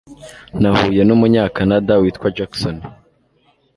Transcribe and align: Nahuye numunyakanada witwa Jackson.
Nahuye 0.61 1.01
numunyakanada 1.05 1.93
witwa 2.01 2.27
Jackson. 2.37 2.77